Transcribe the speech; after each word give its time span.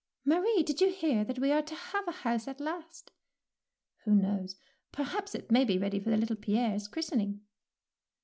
Marie, 0.25 0.63
did 0.63 0.81
yon 0.81 0.89
hear 0.89 1.23
that 1.23 1.37
we 1.37 1.51
are 1.51 1.61
to 1.61 1.75
have 1.75 2.07
a 2.07 2.11
house 2.23 2.47
at 2.47 2.59
last? 2.59 3.11
Who 4.05 4.15
knows, 4.15 4.55
perhaps 4.91 5.35
it 5.35 5.51
may 5.51 5.63
be 5.63 5.77
ready 5.77 5.99
for 5.99 6.09
the 6.09 6.17
little 6.17 6.35
Pierre's 6.37 6.87
christening. 6.87 7.41